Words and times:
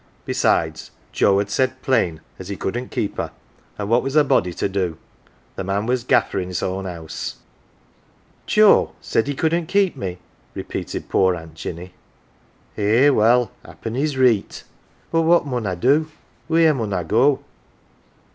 Besides, 0.25 0.89
Joe 1.11 1.37
had 1.37 1.51
said 1.51 1.83
plain 1.83 2.21
as 2.39 2.47
he 2.49 2.55
couldn't 2.55 2.89
keep 2.89 3.17
her, 3.17 3.31
an' 3.77 3.87
what 3.87 4.01
was 4.01 4.15
a 4.15 4.23
body 4.23 4.51
to 4.51 4.67
do? 4.67 4.97
The 5.57 5.63
man 5.63 5.81
w 5.81 5.89
r 5.89 5.93
as 5.93 6.03
gaffer 6.03 6.39
in's 6.39 6.63
own 6.63 6.85
house. 6.85 7.35
"Joe 8.47 8.93
said 8.99 9.27
he 9.27 9.35
couldn't 9.35 9.67
keep 9.67 9.95
me?" 9.95 10.17
repeated 10.55 11.07
poor 11.07 11.35
Aunt 11.35 11.53
Jinny." 11.53 11.93
Eh, 12.79 13.09
well 13.09 13.51
happen 13.63 13.93
he's 13.93 14.17
reet. 14.17 14.63
But 15.11 15.21
what 15.21 15.45
mun 15.45 15.67
I 15.67 15.75
do? 15.75 16.09
wheere 16.49 16.73
mun 16.73 16.93
I 16.93 17.03
go 17.03 17.43